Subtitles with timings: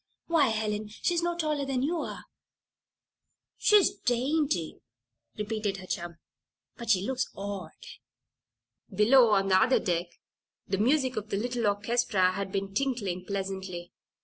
[0.25, 2.25] Why, Helen, she's no taller than you are."
[3.59, 4.79] "She's dainty,"
[5.37, 6.17] repeated her chum.
[6.75, 7.69] "But she looks odd."
[8.91, 10.07] Below, on the other deck,
[10.67, 13.91] the music of a little orchestra had been tinkling pleasantly.